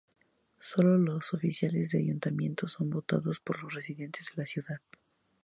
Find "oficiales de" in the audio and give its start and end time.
1.35-1.99